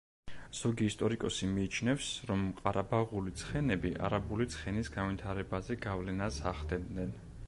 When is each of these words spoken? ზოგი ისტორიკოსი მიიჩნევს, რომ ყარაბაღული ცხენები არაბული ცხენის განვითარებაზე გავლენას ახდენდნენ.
ზოგი 0.59 0.85
ისტორიკოსი 0.91 1.49
მიიჩნევს, 1.49 2.07
რომ 2.31 2.45
ყარაბაღული 2.61 3.35
ცხენები 3.41 3.93
არაბული 4.09 4.49
ცხენის 4.55 4.93
განვითარებაზე 4.99 5.81
გავლენას 5.89 6.45
ახდენდნენ. 6.53 7.15